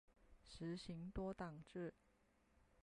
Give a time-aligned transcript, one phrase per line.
[0.47, 1.93] 实行多党制。